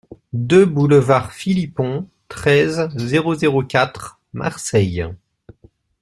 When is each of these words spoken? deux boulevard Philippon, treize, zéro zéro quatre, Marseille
deux 0.33 0.65
boulevard 0.65 1.31
Philippon, 1.31 2.09
treize, 2.27 2.89
zéro 2.95 3.35
zéro 3.35 3.63
quatre, 3.63 4.19
Marseille 4.33 5.05